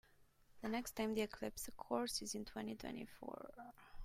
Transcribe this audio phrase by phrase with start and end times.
[0.63, 3.53] The next time the eclipse occurs is in twenty-twenty-four.